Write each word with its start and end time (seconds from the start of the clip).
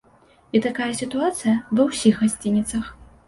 І 0.59 0.61
такая 0.65 0.87
сітуацыя 1.01 1.53
ва 1.79 1.87
ўсіх 1.91 2.17
гасцініцах. 2.25 2.91